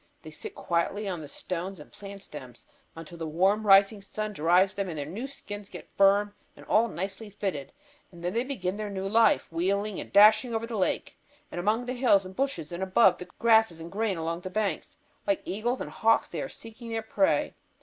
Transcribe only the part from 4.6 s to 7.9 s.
them and their new skins get firm and all nicely fitted,